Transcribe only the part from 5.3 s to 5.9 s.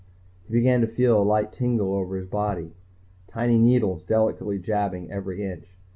inch.